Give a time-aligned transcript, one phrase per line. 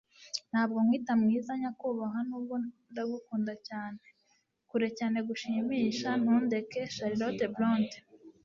[0.51, 2.55] ntabwo nkwita mwiza, nyakubahwa, nubwo
[2.91, 4.03] ndagukunda cyane:
[4.69, 6.09] kure cyane kugushimisha.
[6.21, 7.97] ntundeke.- charlotte bronte